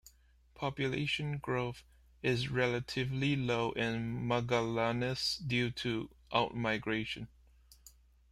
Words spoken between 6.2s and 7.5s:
outmigration.